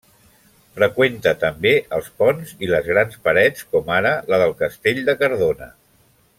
[0.77, 5.73] Freqüenta també els ponts i les grans parets com ara la del Castell de Cardona.